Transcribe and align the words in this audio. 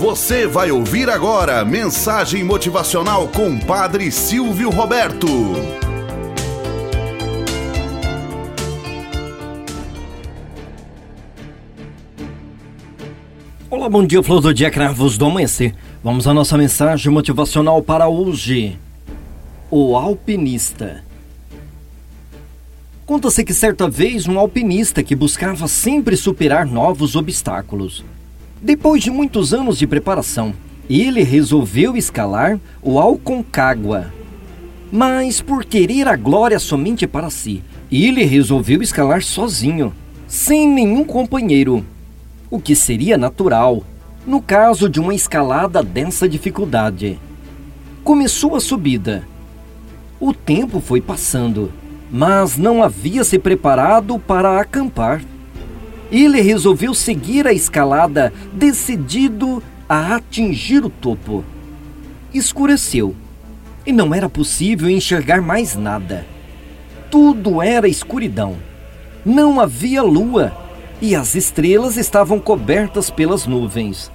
Você 0.00 0.46
vai 0.46 0.70
ouvir 0.70 1.10
agora 1.10 1.62
mensagem 1.62 2.42
motivacional 2.42 3.28
com 3.28 3.58
Padre 3.58 4.10
Silvio 4.10 4.70
Roberto. 4.70 5.26
Olá, 13.68 13.90
bom 13.90 14.06
dia, 14.06 14.22
flor 14.22 14.40
do 14.40 14.54
dia, 14.54 14.70
cravos 14.70 15.18
do 15.18 15.26
amanhecer. 15.26 15.74
Vamos 16.02 16.26
à 16.26 16.32
nossa 16.32 16.56
mensagem 16.56 17.12
motivacional 17.12 17.82
para 17.82 18.08
hoje. 18.08 18.78
O 19.70 19.94
alpinista. 19.98 21.04
Conta-se 23.04 23.44
que 23.44 23.52
certa 23.52 23.86
vez 23.86 24.26
um 24.26 24.38
alpinista 24.38 25.02
que 25.02 25.14
buscava 25.14 25.68
sempre 25.68 26.16
superar 26.16 26.64
novos 26.64 27.16
obstáculos 27.16 28.02
depois 28.62 29.02
de 29.02 29.10
muitos 29.10 29.54
anos 29.54 29.78
de 29.78 29.86
preparação, 29.86 30.52
ele 30.88 31.22
resolveu 31.22 31.96
escalar 31.96 32.60
o 32.82 32.98
Alconcagua. 32.98 34.12
Mas 34.92 35.40
por 35.40 35.64
querer 35.64 36.06
a 36.06 36.16
glória 36.16 36.58
somente 36.58 37.06
para 37.06 37.30
si, 37.30 37.62
ele 37.90 38.22
resolveu 38.24 38.82
escalar 38.82 39.22
sozinho, 39.22 39.94
sem 40.28 40.68
nenhum 40.68 41.04
companheiro, 41.04 41.84
o 42.50 42.60
que 42.60 42.74
seria 42.74 43.16
natural 43.16 43.82
no 44.26 44.42
caso 44.42 44.88
de 44.88 45.00
uma 45.00 45.14
escalada 45.14 45.82
dessa 45.82 46.28
dificuldade. 46.28 47.18
Começou 48.04 48.54
a 48.54 48.60
subida. 48.60 49.26
O 50.20 50.34
tempo 50.34 50.80
foi 50.80 51.00
passando, 51.00 51.72
mas 52.10 52.58
não 52.58 52.82
havia 52.82 53.24
se 53.24 53.38
preparado 53.38 54.18
para 54.18 54.60
acampar 54.60 55.22
ele 56.10 56.40
resolveu 56.40 56.92
seguir 56.94 57.46
a 57.46 57.52
escalada, 57.52 58.32
decidido 58.52 59.62
a 59.88 60.16
atingir 60.16 60.84
o 60.84 60.90
topo. 60.90 61.44
Escureceu 62.34 63.14
e 63.86 63.92
não 63.92 64.14
era 64.14 64.28
possível 64.28 64.90
enxergar 64.90 65.40
mais 65.40 65.76
nada. 65.76 66.26
Tudo 67.10 67.62
era 67.62 67.88
escuridão. 67.88 68.56
Não 69.24 69.60
havia 69.60 70.02
lua 70.02 70.52
e 71.00 71.14
as 71.14 71.34
estrelas 71.34 71.96
estavam 71.96 72.38
cobertas 72.38 73.10
pelas 73.10 73.46
nuvens. 73.46 74.10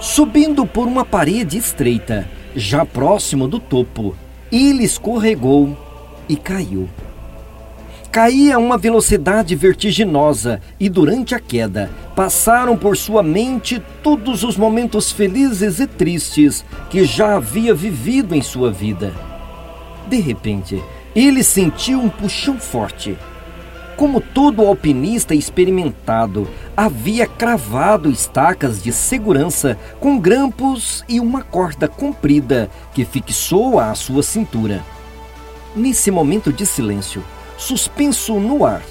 Subindo 0.00 0.64
por 0.64 0.86
uma 0.86 1.04
parede 1.04 1.58
estreita, 1.58 2.28
já 2.54 2.84
próximo 2.84 3.48
do 3.48 3.58
topo, 3.58 4.16
ele 4.50 4.84
escorregou 4.84 5.76
e 6.28 6.36
caiu 6.36 6.88
caía 8.18 8.56
a 8.56 8.58
uma 8.58 8.76
velocidade 8.76 9.54
vertiginosa 9.54 10.60
e 10.80 10.88
durante 10.88 11.36
a 11.36 11.38
queda 11.38 11.88
passaram 12.16 12.76
por 12.76 12.96
sua 12.96 13.22
mente 13.22 13.80
todos 14.02 14.42
os 14.42 14.56
momentos 14.56 15.12
felizes 15.12 15.78
e 15.78 15.86
tristes 15.86 16.64
que 16.90 17.04
já 17.04 17.36
havia 17.36 17.72
vivido 17.72 18.34
em 18.34 18.42
sua 18.42 18.72
vida. 18.72 19.14
De 20.08 20.18
repente, 20.18 20.82
ele 21.14 21.44
sentiu 21.44 22.00
um 22.00 22.08
puxão 22.08 22.58
forte. 22.58 23.16
Como 23.96 24.20
todo 24.20 24.66
alpinista 24.66 25.32
experimentado, 25.32 26.48
havia 26.76 27.24
cravado 27.24 28.10
estacas 28.10 28.82
de 28.82 28.92
segurança 28.92 29.78
com 30.00 30.18
grampos 30.18 31.04
e 31.08 31.20
uma 31.20 31.42
corda 31.42 31.86
comprida 31.86 32.68
que 32.92 33.04
fixou 33.04 33.78
à 33.78 33.94
sua 33.94 34.24
cintura. 34.24 34.82
Nesse 35.76 36.10
momento 36.10 36.52
de 36.52 36.66
silêncio, 36.66 37.22
suspenso 37.58 38.40
no 38.40 38.64
ar. 38.64 38.82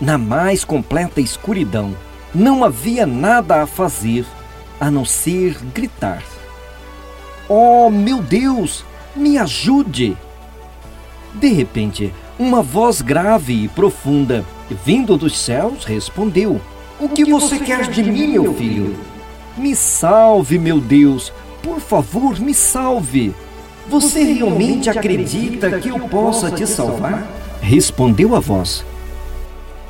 Na 0.00 0.16
mais 0.16 0.64
completa 0.64 1.20
escuridão, 1.20 1.94
não 2.34 2.64
havia 2.64 3.04
nada 3.04 3.62
a 3.62 3.66
fazer 3.66 4.24
a 4.80 4.90
não 4.90 5.04
ser 5.04 5.58
gritar: 5.74 6.22
Oh, 7.48 7.90
meu 7.90 8.22
Deus, 8.22 8.84
me 9.14 9.36
ajude! 9.36 10.16
De 11.34 11.48
repente, 11.48 12.14
uma 12.38 12.62
voz 12.62 13.02
grave 13.02 13.64
e 13.64 13.68
profunda, 13.68 14.44
vindo 14.84 15.16
dos 15.16 15.38
céus, 15.38 15.84
respondeu: 15.84 16.60
O 17.00 17.08
que, 17.08 17.24
você, 17.24 17.58
quer 17.58 17.90
de 17.90 18.02
mim, 18.02 18.28
meu 18.28 18.54
filho? 18.54 18.96
Me 19.56 19.74
salve, 19.74 20.58
meu 20.58 20.80
Deus, 20.80 21.32
por 21.62 21.80
favor, 21.80 22.38
me 22.38 22.52
salve. 22.52 23.34
Você 23.88 24.22
realmente 24.24 24.90
acredita 24.90 25.78
que 25.78 25.88
eu 25.88 26.00
possa 26.00 26.50
te 26.50 26.66
salvar? 26.66 27.26
Respondeu 27.66 28.36
a 28.36 28.38
voz: 28.38 28.84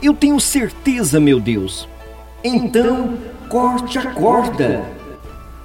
Eu 0.00 0.14
tenho 0.14 0.38
certeza, 0.38 1.18
meu 1.18 1.40
Deus. 1.40 1.88
Então, 2.44 3.18
corte 3.48 3.98
a 3.98 4.12
corda. 4.12 4.84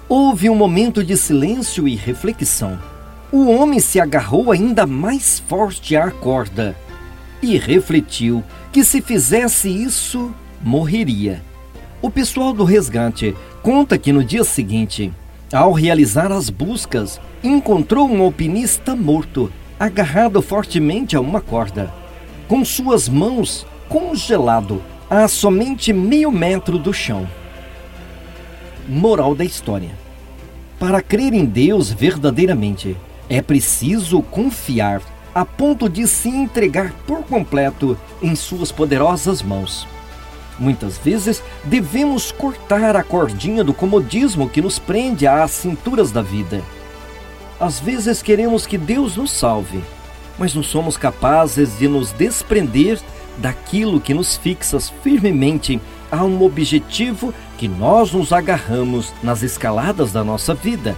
Houve 0.07 0.49
um 0.49 0.55
momento 0.55 1.03
de 1.03 1.15
silêncio 1.15 1.87
e 1.87 1.95
reflexão. 1.95 2.79
O 3.31 3.47
homem 3.51 3.79
se 3.79 3.99
agarrou 3.99 4.51
ainda 4.51 4.87
mais 4.87 5.37
forte 5.37 5.95
à 5.95 6.09
corda 6.09 6.75
e 7.43 7.59
refletiu 7.59 8.43
que 8.71 8.83
se 8.83 9.01
fizesse 9.03 9.69
isso, 9.69 10.33
morreria. 10.63 11.43
O 12.01 12.09
pessoal 12.09 12.53
do 12.53 12.63
resgate 12.63 13.35
conta 13.61 13.99
que 13.99 14.11
no 14.11 14.23
dia 14.23 14.43
seguinte, 14.43 15.13
ao 15.53 15.73
realizar 15.73 16.31
as 16.31 16.49
buscas, 16.49 17.21
encontrou 17.43 18.09
um 18.09 18.23
alpinista 18.23 18.95
morto, 18.95 19.51
agarrado 19.79 20.41
fortemente 20.41 21.15
a 21.15 21.21
uma 21.21 21.39
corda 21.39 21.93
com 22.47 22.65
suas 22.65 23.07
mãos 23.07 23.65
congelado 23.87 24.81
a 25.09 25.27
somente 25.27 25.93
meio 25.93 26.31
metro 26.31 26.77
do 26.77 26.91
chão. 26.91 27.27
Moral 28.87 29.33
da 29.33 29.45
história: 29.45 29.91
Para 30.79 31.01
crer 31.01 31.33
em 31.33 31.45
Deus 31.45 31.91
verdadeiramente, 31.91 32.97
é 33.29 33.41
preciso 33.41 34.21
confiar 34.23 35.01
a 35.33 35.45
ponto 35.45 35.87
de 35.87 36.07
se 36.07 36.27
entregar 36.27 36.91
por 37.05 37.23
completo 37.23 37.97
em 38.21 38.35
Suas 38.35 38.71
poderosas 38.71 39.41
mãos. 39.41 39.87
Muitas 40.57 40.97
vezes 40.97 41.41
devemos 41.63 42.31
cortar 42.31 42.95
a 42.95 43.03
cordinha 43.03 43.63
do 43.63 43.73
comodismo 43.73 44.49
que 44.49 44.61
nos 44.61 44.77
prende 44.77 45.25
às 45.25 45.51
cinturas 45.51 46.11
da 46.11 46.21
vida. 46.21 46.61
Às 47.59 47.79
vezes 47.79 48.21
queremos 48.21 48.65
que 48.65 48.77
Deus 48.77 49.17
nos 49.17 49.31
salve 49.31 49.83
mas 50.39 50.55
não 50.55 50.63
somos 50.63 50.95
capazes 50.95 51.77
de 51.77 51.87
nos 51.87 52.13
desprender 52.13 52.99
daquilo 53.37 53.99
que 53.99 54.13
nos 54.13 54.37
fixa 54.37 54.79
firmemente 54.79 55.79
a 56.09 56.23
um 56.23 56.41
objetivo 56.41 57.33
que 57.57 57.67
nós 57.67 58.13
nos 58.13 58.31
agarramos 58.31 59.13
nas 59.21 59.43
escaladas 59.43 60.13
da 60.13 60.23
nossa 60.23 60.53
vida. 60.53 60.95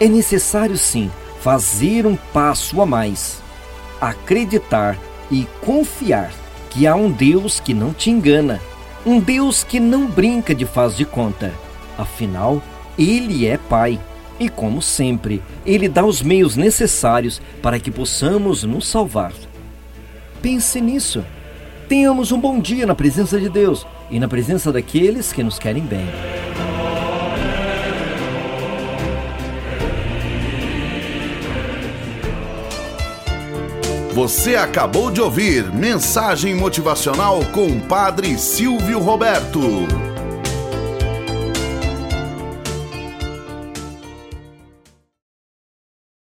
É 0.00 0.08
necessário 0.08 0.78
sim 0.78 1.10
fazer 1.40 2.06
um 2.06 2.16
passo 2.16 2.80
a 2.80 2.86
mais, 2.86 3.40
acreditar 4.00 4.98
e 5.30 5.46
confiar 5.60 6.32
que 6.70 6.86
há 6.86 6.96
um 6.96 7.10
Deus 7.10 7.60
que 7.60 7.74
não 7.74 7.92
te 7.92 8.10
engana, 8.10 8.60
um 9.04 9.20
Deus 9.20 9.62
que 9.62 9.78
não 9.78 10.06
brinca 10.06 10.54
de 10.54 10.64
faz 10.64 10.96
de 10.96 11.04
conta. 11.04 11.52
Afinal, 11.96 12.62
Ele 12.98 13.46
é 13.46 13.58
Pai 13.58 14.00
e, 14.38 14.48
como 14.48 14.80
sempre, 14.80 15.42
Ele 15.66 15.88
dá 15.88 16.04
os 16.04 16.22
meios 16.22 16.56
necessários 16.56 17.40
para 17.62 17.78
que 17.78 17.90
possamos 17.90 18.62
nos 18.64 18.86
salvar. 18.86 19.32
Pense 20.40 20.80
nisso. 20.80 21.24
Tenhamos 21.88 22.32
um 22.32 22.40
bom 22.40 22.60
dia 22.60 22.86
na 22.86 22.94
presença 22.94 23.38
de 23.40 23.48
Deus 23.48 23.86
e 24.10 24.20
na 24.20 24.28
presença 24.28 24.72
daqueles 24.72 25.32
que 25.32 25.42
nos 25.42 25.58
querem 25.58 25.82
bem. 25.82 26.06
Você 34.18 34.56
acabou 34.56 35.12
de 35.12 35.20
ouvir 35.20 35.72
Mensagem 35.72 36.52
Motivacional 36.52 37.38
com 37.52 37.68
o 37.68 37.80
Padre 37.80 38.36
Silvio 38.36 38.98
Roberto. 38.98 39.60